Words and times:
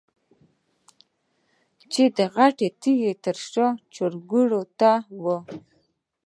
چې 1.91 2.03
د 2.17 2.19
غټې 2.35 2.67
تيږې 2.81 3.13
تر 3.23 3.37
شا 3.49 3.67
چرګوړو 3.93 4.61
ته 4.79 4.91
وه. 5.23 5.37